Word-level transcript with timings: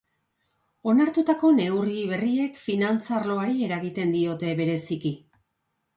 Onartutako 0.93 1.51
neurri 1.57 1.99
berriek 2.13 2.57
finantza 2.63 3.15
arloari 3.19 3.61
eragiten 3.69 4.17
diote 4.19 4.55
bereziki. 4.63 5.17